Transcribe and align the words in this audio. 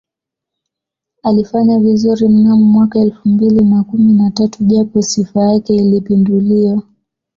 Alifanya 1.23 1.79
vizuri 1.79 2.27
mnamo 2.27 2.65
mwaka 2.65 2.99
elfu 2.99 3.29
mbili 3.29 3.63
na 3.65 3.83
kumi 3.83 4.13
na 4.13 4.31
tatu 4.31 4.63
japo 4.63 5.01
Sifa 5.01 5.39
yake 5.53 5.75
ilipinduliwa 5.75 6.83